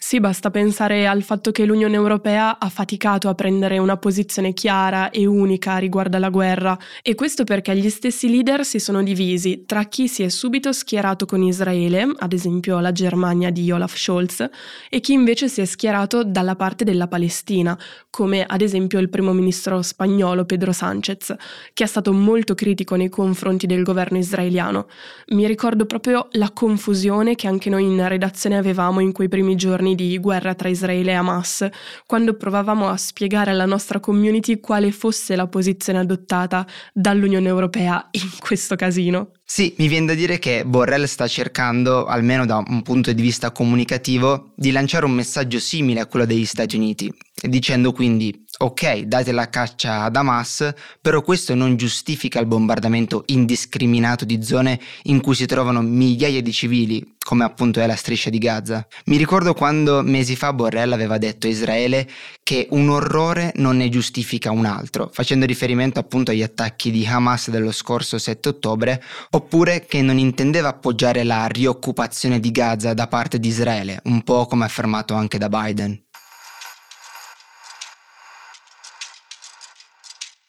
sì, 0.00 0.20
basta 0.20 0.50
pensare 0.50 1.08
al 1.08 1.24
fatto 1.24 1.50
che 1.50 1.64
l'Unione 1.64 1.96
Europea 1.96 2.60
ha 2.60 2.68
faticato 2.68 3.28
a 3.28 3.34
prendere 3.34 3.78
una 3.78 3.96
posizione 3.96 4.52
chiara 4.52 5.10
e 5.10 5.26
unica 5.26 5.76
riguardo 5.78 6.16
alla 6.16 6.30
guerra 6.30 6.78
e 7.02 7.16
questo 7.16 7.42
perché 7.42 7.76
gli 7.76 7.90
stessi 7.90 8.30
leader 8.30 8.64
si 8.64 8.78
sono 8.78 9.02
divisi 9.02 9.64
tra 9.66 9.84
chi 9.86 10.06
si 10.06 10.22
è 10.22 10.28
subito 10.28 10.72
schierato 10.72 11.26
con 11.26 11.42
Israele, 11.42 12.14
ad 12.16 12.32
esempio 12.32 12.78
la 12.78 12.92
Germania 12.92 13.50
di 13.50 13.72
Olaf 13.72 13.96
Scholz, 13.96 14.48
e 14.88 15.00
chi 15.00 15.14
invece 15.14 15.48
si 15.48 15.62
è 15.62 15.64
schierato 15.64 16.22
dalla 16.22 16.54
parte 16.54 16.84
della 16.84 17.08
Palestina, 17.08 17.76
come 18.08 18.44
ad 18.46 18.60
esempio 18.60 19.00
il 19.00 19.10
primo 19.10 19.32
ministro 19.32 19.82
spagnolo 19.82 20.44
Pedro 20.44 20.70
Sánchez, 20.72 21.34
che 21.74 21.84
è 21.84 21.88
stato 21.88 22.12
molto 22.12 22.54
critico 22.54 22.94
nei 22.94 23.08
confronti 23.08 23.66
del 23.66 23.82
governo 23.82 24.16
israeliano. 24.16 24.86
Mi 25.30 25.46
ricordo 25.48 25.86
proprio 25.86 26.28
la 26.32 26.52
confusione 26.52 27.34
che 27.34 27.48
anche 27.48 27.68
noi 27.68 27.82
in 27.82 28.06
redazione 28.06 28.56
avevamo 28.56 29.00
in 29.00 29.10
quei 29.10 29.28
primi 29.28 29.56
giorni 29.56 29.87
anni 29.88 29.94
di 29.94 30.18
guerra 30.18 30.54
tra 30.54 30.68
Israele 30.68 31.12
e 31.12 31.14
Hamas, 31.14 31.66
quando 32.06 32.34
provavamo 32.34 32.88
a 32.88 32.96
spiegare 32.96 33.50
alla 33.50 33.64
nostra 33.64 34.00
community 34.00 34.60
quale 34.60 34.92
fosse 34.92 35.36
la 35.36 35.46
posizione 35.46 36.00
adottata 36.00 36.66
dall'Unione 36.92 37.48
Europea 37.48 38.06
in 38.12 38.30
questo 38.38 38.76
casino. 38.76 39.32
Sì, 39.44 39.74
mi 39.78 39.88
viene 39.88 40.06
da 40.06 40.14
dire 40.14 40.38
che 40.38 40.64
Borrell 40.66 41.04
sta 41.04 41.26
cercando, 41.26 42.04
almeno 42.04 42.44
da 42.44 42.62
un 42.66 42.82
punto 42.82 43.12
di 43.12 43.22
vista 43.22 43.50
comunicativo, 43.50 44.52
di 44.54 44.70
lanciare 44.70 45.06
un 45.06 45.12
messaggio 45.12 45.58
simile 45.58 46.00
a 46.00 46.06
quello 46.06 46.26
degli 46.26 46.44
Stati 46.44 46.76
Uniti, 46.76 47.10
dicendo 47.40 47.92
quindi 47.92 48.44
Ok, 48.60 49.02
date 49.02 49.30
la 49.30 49.48
caccia 49.48 50.02
ad 50.02 50.16
Hamas, 50.16 50.74
però 51.00 51.22
questo 51.22 51.54
non 51.54 51.76
giustifica 51.76 52.40
il 52.40 52.46
bombardamento 52.46 53.22
indiscriminato 53.26 54.24
di 54.24 54.42
zone 54.42 54.80
in 55.04 55.20
cui 55.20 55.36
si 55.36 55.46
trovano 55.46 55.80
migliaia 55.80 56.42
di 56.42 56.52
civili, 56.52 57.14
come 57.24 57.44
appunto 57.44 57.78
è 57.78 57.86
la 57.86 57.94
striscia 57.94 58.30
di 58.30 58.38
Gaza. 58.38 58.84
Mi 59.04 59.16
ricordo 59.16 59.54
quando 59.54 60.02
mesi 60.02 60.34
fa 60.34 60.52
Borrell 60.52 60.90
aveva 60.90 61.18
detto 61.18 61.46
a 61.46 61.50
Israele 61.50 62.08
che 62.42 62.66
un 62.70 62.88
orrore 62.88 63.52
non 63.56 63.76
ne 63.76 63.88
giustifica 63.90 64.50
un 64.50 64.64
altro, 64.64 65.08
facendo 65.12 65.46
riferimento 65.46 66.00
appunto 66.00 66.32
agli 66.32 66.42
attacchi 66.42 66.90
di 66.90 67.06
Hamas 67.06 67.50
dello 67.50 67.70
scorso 67.70 68.18
7 68.18 68.48
ottobre, 68.48 69.00
oppure 69.30 69.86
che 69.86 70.02
non 70.02 70.18
intendeva 70.18 70.70
appoggiare 70.70 71.22
la 71.22 71.46
rioccupazione 71.46 72.40
di 72.40 72.50
Gaza 72.50 72.92
da 72.92 73.06
parte 73.06 73.38
di 73.38 73.46
Israele, 73.46 74.00
un 74.06 74.24
po' 74.24 74.46
come 74.46 74.64
affermato 74.64 75.14
anche 75.14 75.38
da 75.38 75.48
Biden. 75.48 76.06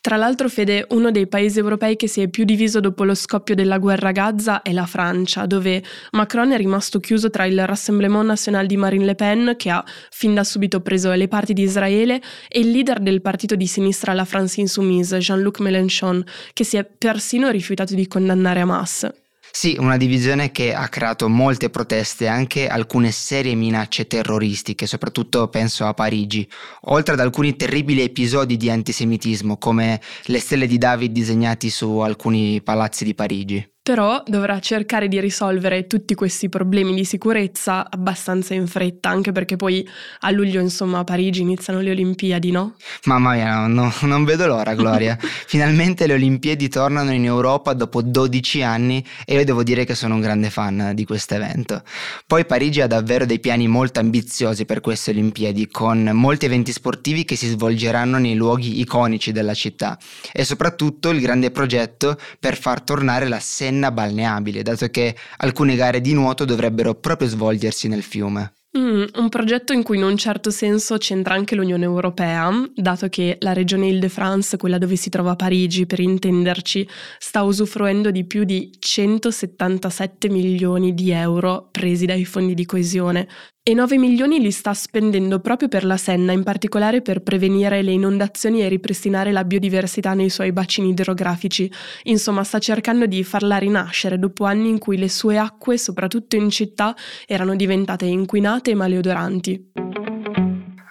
Tra 0.09 0.17
l'altro, 0.17 0.49
Fede, 0.49 0.87
uno 0.89 1.11
dei 1.11 1.27
paesi 1.27 1.59
europei 1.59 1.95
che 1.95 2.07
si 2.07 2.19
è 2.19 2.29
più 2.29 2.43
diviso 2.43 2.79
dopo 2.79 3.03
lo 3.03 3.13
scoppio 3.13 3.53
della 3.53 3.77
guerra 3.77 4.09
a 4.09 4.11
Gaza 4.11 4.63
è 4.63 4.71
la 4.71 4.87
Francia, 4.87 5.45
dove 5.45 5.83
Macron 6.13 6.51
è 6.51 6.57
rimasto 6.57 6.99
chiuso 6.99 7.29
tra 7.29 7.45
il 7.45 7.63
Rassemblement 7.63 8.25
National 8.25 8.65
di 8.65 8.75
Marine 8.75 9.05
Le 9.05 9.13
Pen, 9.13 9.53
che 9.55 9.69
ha 9.69 9.85
fin 10.09 10.33
da 10.33 10.43
subito 10.43 10.81
preso 10.81 11.11
le 11.11 11.27
parti 11.27 11.53
di 11.53 11.61
Israele, 11.61 12.19
e 12.47 12.59
il 12.59 12.71
leader 12.71 13.01
del 13.01 13.21
partito 13.21 13.53
di 13.53 13.67
sinistra 13.67 14.13
La 14.13 14.25
France 14.25 14.59
Insoumise, 14.59 15.19
Jean-Luc 15.19 15.59
Mélenchon, 15.59 16.25
che 16.53 16.63
si 16.63 16.77
è 16.77 16.83
persino 16.83 17.51
rifiutato 17.51 17.93
di 17.93 18.07
condannare 18.07 18.61
Hamas. 18.61 19.07
Sì, 19.51 19.75
una 19.79 19.97
divisione 19.97 20.51
che 20.51 20.73
ha 20.73 20.87
creato 20.87 21.27
molte 21.27 21.69
proteste 21.69 22.25
e 22.25 22.27
anche 22.27 22.67
alcune 22.67 23.11
serie 23.11 23.55
minacce 23.55 24.07
terroristiche, 24.07 24.85
soprattutto 24.85 25.47
penso 25.49 25.85
a 25.85 25.93
Parigi, 25.93 26.47
oltre 26.81 27.13
ad 27.13 27.19
alcuni 27.19 27.55
terribili 27.55 28.01
episodi 28.01 28.57
di 28.57 28.69
antisemitismo 28.69 29.57
come 29.57 29.99
le 30.25 30.39
stelle 30.39 30.67
di 30.67 30.77
David 30.77 31.11
disegnati 31.11 31.69
su 31.69 31.97
alcuni 31.97 32.61
palazzi 32.61 33.03
di 33.03 33.15
Parigi 33.15 33.77
però 33.89 34.21
dovrà 34.27 34.59
cercare 34.59 35.07
di 35.07 35.19
risolvere 35.19 35.87
tutti 35.87 36.13
questi 36.13 36.47
problemi 36.47 36.93
di 36.93 37.03
sicurezza 37.03 37.89
abbastanza 37.89 38.53
in 38.53 38.67
fretta, 38.67 39.09
anche 39.09 39.31
perché 39.31 39.55
poi 39.55 39.87
a 40.19 40.29
luglio, 40.29 40.61
insomma, 40.61 40.99
a 40.99 41.03
Parigi 41.03 41.41
iniziano 41.41 41.79
le 41.79 41.89
Olimpiadi, 41.89 42.51
no? 42.51 42.75
Mamma 43.05 43.33
mia, 43.33 43.65
no, 43.65 43.91
non 44.01 44.25
vedo 44.25 44.45
l'ora, 44.45 44.75
Gloria. 44.75 45.17
Finalmente 45.47 46.05
le 46.05 46.13
Olimpiadi 46.13 46.69
tornano 46.69 47.11
in 47.11 47.25
Europa 47.25 47.73
dopo 47.73 48.03
12 48.03 48.61
anni 48.61 49.03
e 49.25 49.35
io 49.35 49.43
devo 49.43 49.63
dire 49.63 49.85
che 49.85 49.95
sono 49.95 50.13
un 50.13 50.21
grande 50.21 50.51
fan 50.51 50.91
di 50.93 51.03
questo 51.03 51.33
evento. 51.33 51.81
Poi 52.27 52.45
Parigi 52.45 52.81
ha 52.81 52.87
davvero 52.87 53.25
dei 53.25 53.39
piani 53.39 53.67
molto 53.67 53.99
ambiziosi 53.99 54.65
per 54.65 54.81
queste 54.81 55.09
Olimpiadi, 55.09 55.67
con 55.67 56.11
molti 56.13 56.45
eventi 56.45 56.71
sportivi 56.71 57.25
che 57.25 57.35
si 57.35 57.47
svolgeranno 57.47 58.19
nei 58.19 58.35
luoghi 58.35 58.81
iconici 58.81 59.31
della 59.31 59.55
città 59.55 59.97
e 60.31 60.43
soprattutto 60.43 61.09
il 61.09 61.21
grande 61.21 61.49
progetto 61.49 62.19
per 62.39 62.55
far 62.55 62.81
tornare 62.81 63.27
la 63.27 63.39
Senna 63.39 63.77
penna 63.79 63.91
balneabile, 63.91 64.61
dato 64.61 64.87
che 64.87 65.15
alcune 65.37 65.75
gare 65.75 66.01
di 66.01 66.13
nuoto 66.13 66.43
dovrebbero 66.43 66.95
proprio 66.95 67.29
svolgersi 67.29 67.87
nel 67.87 68.03
fiume. 68.03 68.53
Mm, 68.77 69.05
un 69.15 69.29
progetto 69.29 69.73
in 69.73 69.81
cui 69.81 69.97
in 69.97 70.03
un 70.03 70.15
certo 70.15 70.51
senso 70.51 70.97
c'entra 70.97 71.33
anche 71.33 71.55
l'Unione 71.55 71.85
Europea, 71.85 72.51
dato 72.75 73.07
che 73.09 73.37
la 73.39 73.53
regione 73.53 73.87
Ile-de-France, 73.87 74.57
quella 74.57 74.77
dove 74.77 74.95
si 74.95 75.09
trova 75.09 75.35
Parigi 75.35 75.87
per 75.87 75.99
intenderci, 75.99 76.87
sta 77.17 77.41
usufruendo 77.41 78.11
di 78.11 78.25
più 78.25 78.43
di 78.43 78.71
177 78.77 80.29
milioni 80.29 80.93
di 80.93 81.09
euro 81.09 81.69
presi 81.71 82.05
dai 82.05 82.25
fondi 82.25 82.53
di 82.53 82.65
coesione, 82.65 83.27
e 83.61 83.73
9 83.73 83.97
milioni 83.97 84.39
li 84.39 84.51
sta 84.51 84.73
spendendo 84.73 85.39
proprio 85.39 85.67
per 85.67 85.85
la 85.85 85.97
Senna, 85.97 86.31
in 86.31 86.43
particolare 86.43 87.01
per 87.01 87.21
prevenire 87.21 87.81
le 87.81 87.91
inondazioni 87.91 88.61
e 88.61 88.67
ripristinare 88.67 89.31
la 89.31 89.43
biodiversità 89.43 90.13
nei 90.13 90.29
suoi 90.29 90.51
bacini 90.51 90.89
idrografici. 90.89 91.71
Insomma, 92.03 92.43
sta 92.43 92.57
cercando 92.59 93.05
di 93.05 93.23
farla 93.23 93.57
rinascere 93.57 94.17
dopo 94.17 94.45
anni 94.45 94.69
in 94.69 94.79
cui 94.79 94.97
le 94.97 95.09
sue 95.09 95.37
acque, 95.37 95.77
soprattutto 95.77 96.35
in 96.35 96.49
città, 96.49 96.95
erano 97.27 97.55
diventate 97.55 98.05
inquinate 98.05 98.71
e 98.71 98.75
maleodoranti. 98.75 99.71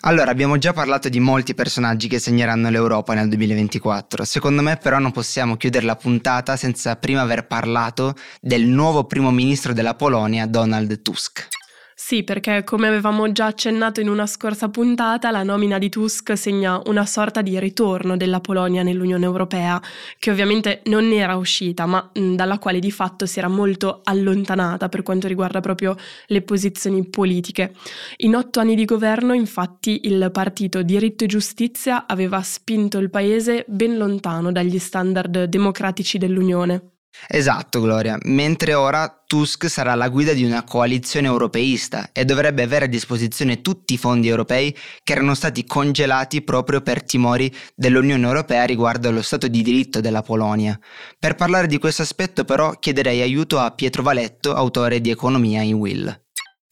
Allora, 0.02 0.30
abbiamo 0.30 0.56
già 0.56 0.72
parlato 0.72 1.08
di 1.08 1.18
molti 1.18 1.54
personaggi 1.54 2.06
che 2.06 2.20
segneranno 2.20 2.70
l'Europa 2.70 3.14
nel 3.14 3.28
2024. 3.28 4.24
Secondo 4.24 4.62
me 4.62 4.76
però 4.76 4.98
non 4.98 5.10
possiamo 5.10 5.56
chiudere 5.56 5.84
la 5.84 5.96
puntata 5.96 6.56
senza 6.56 6.96
prima 6.96 7.22
aver 7.22 7.46
parlato 7.46 8.14
del 8.40 8.66
nuovo 8.66 9.04
primo 9.04 9.32
ministro 9.32 9.72
della 9.72 9.94
Polonia, 9.94 10.46
Donald 10.46 11.02
Tusk. 11.02 11.57
Sì, 12.00 12.22
perché 12.22 12.62
come 12.62 12.86
avevamo 12.86 13.32
già 13.32 13.46
accennato 13.46 14.00
in 14.00 14.08
una 14.08 14.24
scorsa 14.24 14.68
puntata, 14.68 15.32
la 15.32 15.42
nomina 15.42 15.78
di 15.78 15.88
Tusk 15.88 16.38
segna 16.38 16.80
una 16.86 17.04
sorta 17.04 17.42
di 17.42 17.58
ritorno 17.58 18.16
della 18.16 18.38
Polonia 18.38 18.84
nell'Unione 18.84 19.24
Europea, 19.24 19.82
che 20.16 20.30
ovviamente 20.30 20.80
non 20.84 21.10
era 21.10 21.34
uscita, 21.34 21.86
ma 21.86 22.08
dalla 22.12 22.58
quale 22.58 22.78
di 22.78 22.92
fatto 22.92 23.26
si 23.26 23.40
era 23.40 23.48
molto 23.48 24.00
allontanata 24.04 24.88
per 24.88 25.02
quanto 25.02 25.26
riguarda 25.26 25.58
proprio 25.58 25.96
le 26.28 26.42
posizioni 26.42 27.04
politiche. 27.04 27.74
In 28.18 28.36
otto 28.36 28.60
anni 28.60 28.76
di 28.76 28.84
governo, 28.84 29.32
infatti, 29.34 30.02
il 30.04 30.30
partito 30.32 30.82
Diritto 30.82 31.24
e 31.24 31.26
Giustizia 31.26 32.06
aveva 32.06 32.40
spinto 32.42 32.98
il 32.98 33.10
paese 33.10 33.64
ben 33.66 33.96
lontano 33.98 34.52
dagli 34.52 34.78
standard 34.78 35.44
democratici 35.44 36.16
dell'Unione. 36.16 36.92
Esatto, 37.26 37.80
Gloria, 37.80 38.16
mentre 38.22 38.74
ora 38.74 39.22
Tusk 39.26 39.68
sarà 39.68 39.94
la 39.94 40.08
guida 40.08 40.32
di 40.32 40.44
una 40.44 40.62
coalizione 40.62 41.26
europeista 41.26 42.10
e 42.12 42.24
dovrebbe 42.24 42.62
avere 42.62 42.86
a 42.86 42.88
disposizione 42.88 43.60
tutti 43.60 43.94
i 43.94 43.98
fondi 43.98 44.28
europei 44.28 44.74
che 45.02 45.12
erano 45.12 45.34
stati 45.34 45.64
congelati 45.64 46.42
proprio 46.42 46.80
per 46.80 47.02
timori 47.02 47.54
dell'Unione 47.74 48.26
Europea 48.26 48.64
riguardo 48.64 49.08
allo 49.08 49.22
Stato 49.22 49.48
di 49.48 49.62
diritto 49.62 50.00
della 50.00 50.22
Polonia. 50.22 50.78
Per 51.18 51.34
parlare 51.34 51.66
di 51.66 51.78
questo 51.78 52.02
aspetto 52.02 52.44
però 52.44 52.70
chiederei 52.72 53.20
aiuto 53.20 53.58
a 53.58 53.72
Pietro 53.72 54.02
Valetto, 54.02 54.54
autore 54.54 55.00
di 55.00 55.10
Economia 55.10 55.60
in 55.62 55.74
Will. 55.74 56.27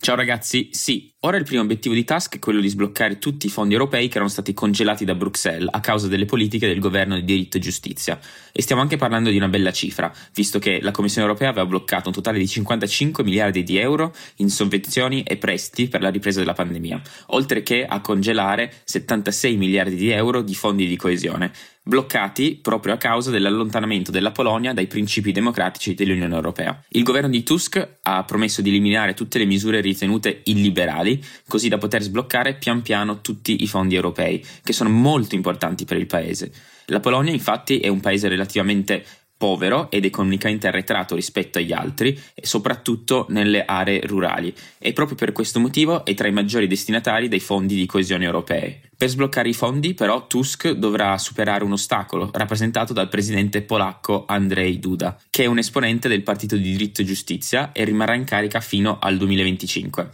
Ciao 0.06 0.14
ragazzi, 0.14 0.68
sì, 0.70 1.12
ora 1.22 1.36
il 1.36 1.42
primo 1.42 1.62
obiettivo 1.62 1.92
di 1.92 2.04
Task 2.04 2.36
è 2.36 2.38
quello 2.38 2.60
di 2.60 2.68
sbloccare 2.68 3.18
tutti 3.18 3.46
i 3.46 3.50
fondi 3.50 3.72
europei 3.72 4.06
che 4.06 4.18
erano 4.18 4.30
stati 4.30 4.54
congelati 4.54 5.04
da 5.04 5.16
Bruxelles 5.16 5.68
a 5.72 5.80
causa 5.80 6.06
delle 6.06 6.26
politiche 6.26 6.68
del 6.68 6.78
governo 6.78 7.16
di 7.16 7.24
diritto 7.24 7.56
e 7.56 7.60
giustizia. 7.60 8.16
E 8.52 8.62
stiamo 8.62 8.82
anche 8.82 8.96
parlando 8.96 9.30
di 9.30 9.36
una 9.36 9.48
bella 9.48 9.72
cifra, 9.72 10.14
visto 10.32 10.60
che 10.60 10.78
la 10.80 10.92
Commissione 10.92 11.26
europea 11.26 11.48
aveva 11.48 11.66
bloccato 11.66 12.06
un 12.06 12.14
totale 12.14 12.38
di 12.38 12.46
55 12.46 13.24
miliardi 13.24 13.64
di 13.64 13.78
euro 13.78 14.14
in 14.36 14.48
sovvenzioni 14.48 15.24
e 15.24 15.38
prestiti 15.38 15.88
per 15.88 16.02
la 16.02 16.10
ripresa 16.10 16.38
della 16.38 16.52
pandemia, 16.52 17.02
oltre 17.30 17.64
che 17.64 17.84
a 17.84 18.00
congelare 18.00 18.74
76 18.84 19.56
miliardi 19.56 19.96
di 19.96 20.10
euro 20.10 20.40
di 20.40 20.54
fondi 20.54 20.86
di 20.86 20.96
coesione 20.96 21.50
bloccati 21.88 22.58
proprio 22.60 22.94
a 22.94 22.96
causa 22.96 23.30
dell'allontanamento 23.30 24.10
della 24.10 24.32
Polonia 24.32 24.72
dai 24.72 24.88
principi 24.88 25.30
democratici 25.30 25.94
dell'Unione 25.94 26.34
Europea. 26.34 26.82
Il 26.88 27.04
governo 27.04 27.28
di 27.28 27.44
Tusk 27.44 27.98
ha 28.02 28.24
promesso 28.24 28.60
di 28.60 28.70
eliminare 28.70 29.14
tutte 29.14 29.38
le 29.38 29.44
misure 29.44 29.80
ritenute 29.80 30.40
illiberali, 30.44 31.22
così 31.46 31.68
da 31.68 31.78
poter 31.78 32.02
sbloccare 32.02 32.54
pian 32.54 32.82
piano 32.82 33.20
tutti 33.20 33.62
i 33.62 33.68
fondi 33.68 33.94
europei, 33.94 34.44
che 34.64 34.72
sono 34.72 34.90
molto 34.90 35.36
importanti 35.36 35.84
per 35.84 35.96
il 35.96 36.06
paese. 36.06 36.52
La 36.86 36.98
Polonia 36.98 37.32
infatti 37.32 37.78
è 37.78 37.86
un 37.86 38.00
paese 38.00 38.26
relativamente 38.26 39.04
povero 39.36 39.90
ed 39.90 40.04
economicamente 40.04 40.66
arretrato 40.66 41.14
rispetto 41.14 41.58
agli 41.58 41.72
altri 41.72 42.18
e 42.34 42.46
soprattutto 42.46 43.26
nelle 43.28 43.64
aree 43.64 44.00
rurali 44.06 44.54
e 44.78 44.92
proprio 44.92 45.16
per 45.16 45.32
questo 45.32 45.60
motivo 45.60 46.04
è 46.04 46.14
tra 46.14 46.28
i 46.28 46.32
maggiori 46.32 46.66
destinatari 46.66 47.28
dei 47.28 47.40
fondi 47.40 47.74
di 47.74 47.86
coesione 47.86 48.24
europei. 48.24 48.80
Per 48.96 49.08
sbloccare 49.08 49.50
i 49.50 49.54
fondi 49.54 49.92
però 49.92 50.26
Tusk 50.26 50.70
dovrà 50.70 51.18
superare 51.18 51.64
un 51.64 51.72
ostacolo 51.72 52.30
rappresentato 52.32 52.94
dal 52.94 53.10
presidente 53.10 53.60
polacco 53.62 54.24
Andrzej 54.26 54.78
Duda, 54.78 55.20
che 55.28 55.44
è 55.44 55.46
un 55.46 55.58
esponente 55.58 56.08
del 56.08 56.22
Partito 56.22 56.56
di 56.56 56.62
Diritto 56.62 57.02
e 57.02 57.04
Giustizia 57.04 57.72
e 57.72 57.84
rimarrà 57.84 58.14
in 58.14 58.24
carica 58.24 58.60
fino 58.60 58.98
al 58.98 59.18
2025. 59.18 60.10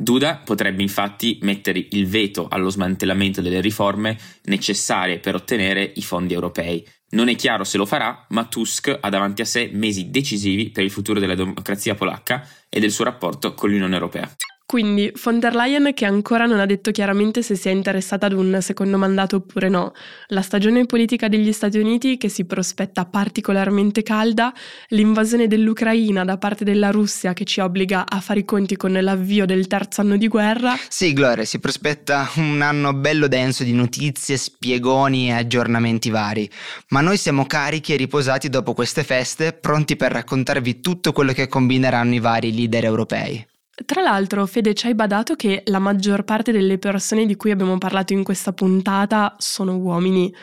Duda 0.00 0.36
potrebbe 0.44 0.82
infatti 0.82 1.40
mettere 1.42 1.84
il 1.90 2.06
veto 2.06 2.46
allo 2.48 2.70
smantellamento 2.70 3.40
delle 3.40 3.60
riforme 3.60 4.16
necessarie 4.44 5.18
per 5.18 5.34
ottenere 5.34 5.92
i 5.96 6.02
fondi 6.02 6.34
europei. 6.34 6.86
Non 7.10 7.28
è 7.28 7.34
chiaro 7.34 7.64
se 7.64 7.78
lo 7.78 7.84
farà, 7.84 8.24
ma 8.28 8.44
Tusk 8.44 8.96
ha 9.00 9.08
davanti 9.08 9.42
a 9.42 9.44
sé 9.44 9.70
mesi 9.72 10.08
decisivi 10.08 10.70
per 10.70 10.84
il 10.84 10.92
futuro 10.92 11.18
della 11.18 11.34
democrazia 11.34 11.96
polacca 11.96 12.46
e 12.68 12.78
del 12.78 12.92
suo 12.92 13.04
rapporto 13.04 13.54
con 13.54 13.70
l'Unione 13.70 13.94
Europea. 13.94 14.32
Quindi 14.70 15.10
von 15.22 15.40
der 15.40 15.54
Leyen 15.54 15.94
che 15.94 16.04
ancora 16.04 16.44
non 16.44 16.60
ha 16.60 16.66
detto 16.66 16.90
chiaramente 16.90 17.40
se 17.40 17.56
si 17.56 17.68
è 17.68 17.70
interessata 17.70 18.26
ad 18.26 18.34
un 18.34 18.58
secondo 18.60 18.98
mandato 18.98 19.36
oppure 19.36 19.70
no, 19.70 19.94
la 20.26 20.42
stagione 20.42 20.84
politica 20.84 21.26
degli 21.28 21.54
Stati 21.54 21.78
Uniti 21.78 22.18
che 22.18 22.28
si 22.28 22.44
prospetta 22.44 23.06
particolarmente 23.06 24.02
calda, 24.02 24.52
l'invasione 24.88 25.46
dell'Ucraina 25.46 26.22
da 26.22 26.36
parte 26.36 26.64
della 26.64 26.90
Russia 26.90 27.32
che 27.32 27.46
ci 27.46 27.60
obbliga 27.60 28.04
a 28.06 28.20
fare 28.20 28.40
i 28.40 28.44
conti 28.44 28.76
con 28.76 28.92
l'avvio 28.92 29.46
del 29.46 29.68
terzo 29.68 30.02
anno 30.02 30.18
di 30.18 30.28
guerra. 30.28 30.76
Sì, 30.86 31.14
Gloria, 31.14 31.46
si 31.46 31.60
prospetta 31.60 32.28
un 32.36 32.60
anno 32.60 32.92
bello 32.92 33.26
denso 33.26 33.64
di 33.64 33.72
notizie, 33.72 34.36
spiegoni 34.36 35.28
e 35.28 35.32
aggiornamenti 35.32 36.10
vari, 36.10 36.46
ma 36.88 37.00
noi 37.00 37.16
siamo 37.16 37.46
carichi 37.46 37.94
e 37.94 37.96
riposati 37.96 38.50
dopo 38.50 38.74
queste 38.74 39.02
feste, 39.02 39.54
pronti 39.54 39.96
per 39.96 40.12
raccontarvi 40.12 40.82
tutto 40.82 41.12
quello 41.12 41.32
che 41.32 41.48
combineranno 41.48 42.12
i 42.12 42.20
vari 42.20 42.54
leader 42.54 42.84
europei. 42.84 43.47
Tra 43.84 44.02
l'altro, 44.02 44.44
Fede, 44.46 44.74
ci 44.74 44.86
hai 44.88 44.94
badato 44.94 45.36
che 45.36 45.62
la 45.66 45.78
maggior 45.78 46.24
parte 46.24 46.50
delle 46.50 46.78
persone 46.78 47.26
di 47.26 47.36
cui 47.36 47.52
abbiamo 47.52 47.78
parlato 47.78 48.12
in 48.12 48.24
questa 48.24 48.52
puntata 48.52 49.36
sono 49.38 49.76
uomini 49.76 50.34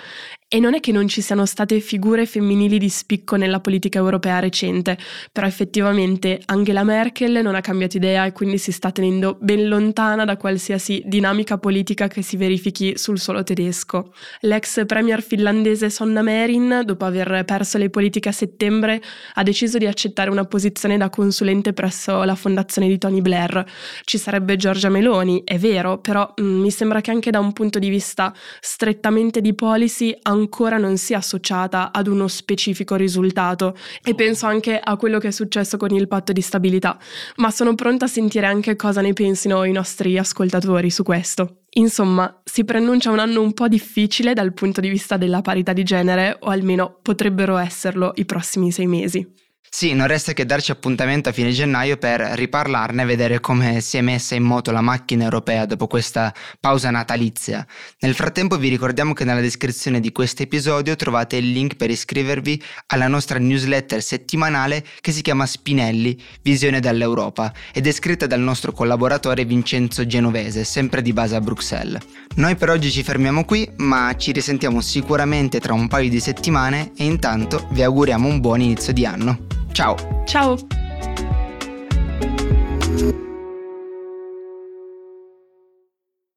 e 0.47 0.59
non 0.59 0.75
è 0.75 0.79
che 0.79 0.91
non 0.91 1.07
ci 1.07 1.21
siano 1.21 1.45
state 1.45 1.79
figure 1.79 2.27
femminili 2.27 2.77
di 2.77 2.87
spicco 2.87 3.35
nella 3.35 3.59
politica 3.59 3.97
europea 3.97 4.39
recente, 4.39 4.95
però 5.31 5.47
effettivamente 5.47 6.39
Angela 6.45 6.83
Merkel 6.83 7.41
non 7.41 7.55
ha 7.55 7.61
cambiato 7.61 7.97
idea 7.97 8.25
e 8.25 8.31
quindi 8.31 8.59
si 8.59 8.71
sta 8.71 8.91
tenendo 8.91 9.37
ben 9.41 9.67
lontana 9.67 10.23
da 10.23 10.37
qualsiasi 10.37 11.01
dinamica 11.05 11.57
politica 11.57 12.07
che 12.07 12.21
si 12.21 12.37
verifichi 12.37 12.95
sul 12.95 13.19
suolo 13.19 13.43
tedesco. 13.43 14.13
L'ex 14.41 14.85
premier 14.85 15.23
finlandese 15.23 15.89
Sonna 15.89 16.21
Merin, 16.21 16.83
dopo 16.85 17.05
aver 17.05 17.43
perso 17.43 17.79
le 17.79 17.89
politiche 17.89 18.29
a 18.29 18.31
settembre, 18.31 19.01
ha 19.33 19.41
deciso 19.43 19.79
di 19.79 19.87
accettare 19.87 20.29
una 20.29 20.45
posizione 20.45 20.95
da 20.97 21.09
consulente 21.09 21.73
presso 21.73 22.23
la 22.23 22.35
fondazione 22.35 22.87
di 22.87 22.99
Tony 22.99 23.21
Blair. 23.21 23.65
Ci 24.03 24.19
sarebbe 24.19 24.57
Giorgia 24.57 24.89
Meloni, 24.89 25.41
è 25.43 25.57
vero, 25.57 25.97
però 25.97 26.31
mh, 26.35 26.43
mm, 26.43 26.61
mi 26.61 26.69
sembra 26.69 27.01
che 27.01 27.09
anche 27.09 27.31
da 27.31 27.39
un 27.39 27.51
punto 27.51 27.79
di 27.79 27.89
vista 27.89 28.31
strettamente 28.59 29.41
di 29.41 29.55
policy 29.55 30.15
ancora 30.35 30.77
non 30.77 30.97
sia 30.97 31.17
associata 31.17 31.91
ad 31.91 32.07
uno 32.07 32.27
specifico 32.27 32.95
risultato 32.95 33.75
e 34.03 34.13
penso 34.13 34.45
anche 34.45 34.79
a 34.79 34.95
quello 34.97 35.17
che 35.19 35.29
è 35.29 35.31
successo 35.31 35.77
con 35.77 35.91
il 35.91 36.07
patto 36.07 36.31
di 36.31 36.41
stabilità, 36.41 36.97
ma 37.37 37.49
sono 37.51 37.73
pronta 37.75 38.05
a 38.05 38.09
sentire 38.09 38.45
anche 38.45 38.75
cosa 38.75 39.01
ne 39.01 39.13
pensino 39.13 39.63
i 39.63 39.71
nostri 39.71 40.17
ascoltatori 40.17 40.89
su 40.89 41.03
questo. 41.03 41.61
Insomma, 41.77 42.41
si 42.43 42.63
preannuncia 42.63 43.11
un 43.11 43.19
anno 43.19 43.41
un 43.41 43.53
po' 43.53 43.67
difficile 43.67 44.33
dal 44.33 44.53
punto 44.53 44.79
di 44.79 44.89
vista 44.89 45.17
della 45.17 45.41
parità 45.41 45.73
di 45.73 45.83
genere, 45.83 46.37
o 46.39 46.47
almeno 46.47 46.99
potrebbero 47.01 47.57
esserlo 47.57 48.11
i 48.15 48.25
prossimi 48.25 48.71
sei 48.71 48.87
mesi. 48.87 49.44
Sì, 49.69 49.93
non 49.93 50.07
resta 50.07 50.31
che 50.31 50.45
darci 50.45 50.71
appuntamento 50.71 51.27
a 51.27 51.31
fine 51.33 51.51
gennaio 51.51 51.97
per 51.97 52.21
riparlarne 52.21 53.01
e 53.01 53.05
vedere 53.05 53.41
come 53.41 53.81
si 53.81 53.97
è 53.97 54.01
messa 54.01 54.33
in 54.33 54.43
moto 54.43 54.71
la 54.71 54.79
macchina 54.79 55.25
europea 55.25 55.65
dopo 55.65 55.87
questa 55.87 56.33
pausa 56.61 56.91
natalizia. 56.91 57.67
Nel 57.99 58.15
frattempo 58.15 58.57
vi 58.57 58.69
ricordiamo 58.69 59.11
che 59.11 59.25
nella 59.25 59.41
descrizione 59.41 59.99
di 59.99 60.13
questo 60.13 60.43
episodio 60.43 60.95
trovate 60.95 61.35
il 61.35 61.51
link 61.51 61.75
per 61.75 61.89
iscrivervi 61.89 62.63
alla 62.87 63.09
nostra 63.09 63.37
newsletter 63.37 64.01
settimanale 64.01 64.81
che 65.01 65.11
si 65.11 65.21
chiama 65.21 65.45
Spinelli, 65.45 66.17
Visione 66.41 66.79
dall'Europa 66.79 67.51
ed 67.73 67.85
è 67.85 67.91
scritta 67.91 68.27
dal 68.27 68.39
nostro 68.39 68.71
collaboratore 68.71 69.43
Vincenzo 69.43 70.05
Genovese, 70.05 70.63
sempre 70.63 71.01
di 71.01 71.11
base 71.11 71.35
a 71.35 71.41
Bruxelles. 71.41 72.01
Noi 72.35 72.55
per 72.55 72.69
oggi 72.69 72.91
ci 72.91 73.03
fermiamo 73.03 73.43
qui, 73.43 73.69
ma 73.77 74.15
ci 74.15 74.31
risentiamo 74.31 74.79
sicuramente 74.79 75.59
tra 75.59 75.73
un 75.73 75.89
paio 75.89 76.09
di 76.09 76.19
settimane 76.21 76.93
e 76.95 77.03
intanto 77.03 77.67
vi 77.71 77.83
auguriamo 77.83 78.25
un 78.25 78.39
buon 78.39 78.61
inizio 78.61 78.93
di 78.93 79.05
anno. 79.05 79.54
Ciao. 79.75 79.97
Ciao. 80.23 80.55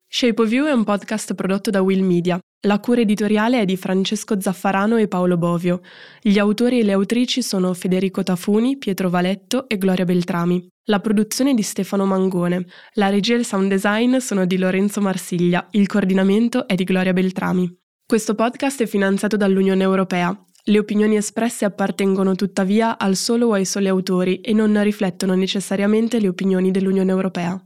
Shape 0.08 0.42
of 0.42 0.50
You 0.50 0.66
è 0.66 0.72
un 0.72 0.82
podcast 0.82 1.34
prodotto 1.34 1.70
da 1.70 1.80
Will 1.80 2.02
Media. 2.02 2.36
La 2.66 2.80
cura 2.80 3.02
editoriale 3.02 3.60
è 3.60 3.64
di 3.64 3.76
Francesco 3.76 4.40
Zaffarano 4.40 4.96
e 4.96 5.06
Paolo 5.06 5.36
Bovio. 5.36 5.82
Gli 6.20 6.36
autori 6.40 6.80
e 6.80 6.82
le 6.82 6.90
autrici 6.90 7.40
sono 7.40 7.72
Federico 7.74 8.24
Tafuni, 8.24 8.76
Pietro 8.76 9.08
Valetto 9.08 9.68
e 9.68 9.78
Gloria 9.78 10.04
Beltrami. 10.04 10.66
La 10.86 10.98
produzione 10.98 11.52
è 11.52 11.54
di 11.54 11.62
Stefano 11.62 12.06
Mangone. 12.06 12.66
La 12.94 13.08
regia 13.08 13.34
e 13.34 13.38
il 13.38 13.44
sound 13.44 13.68
design 13.68 14.16
sono 14.16 14.46
di 14.46 14.58
Lorenzo 14.58 15.00
Marsiglia. 15.00 15.64
Il 15.70 15.86
coordinamento 15.86 16.66
è 16.66 16.74
di 16.74 16.82
Gloria 16.82 17.12
Beltrami. 17.12 17.72
Questo 18.04 18.34
podcast 18.34 18.82
è 18.82 18.86
finanziato 18.86 19.36
dall'Unione 19.36 19.84
Europea. 19.84 20.36
Le 20.68 20.78
opinioni 20.78 21.16
espresse 21.16 21.64
appartengono 21.64 22.34
tuttavia 22.34 22.98
al 22.98 23.16
solo 23.16 23.46
o 23.46 23.52
ai 23.54 23.64
soli 23.64 23.88
autori 23.88 24.42
e 24.42 24.52
non 24.52 24.78
riflettono 24.82 25.32
necessariamente 25.32 26.20
le 26.20 26.28
opinioni 26.28 26.70
dell'Unione 26.70 27.10
Europea. 27.10 27.58